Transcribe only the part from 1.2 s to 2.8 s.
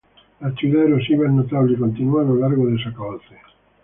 es notable y continua a lo largo